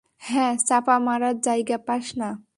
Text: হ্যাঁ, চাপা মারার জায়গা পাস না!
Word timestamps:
হ্যাঁ, 0.21 0.53
চাপা 0.67 0.95
মারার 0.99 1.35
জায়গা 1.41 1.77
পাস 1.87 2.05
না! 2.17 2.29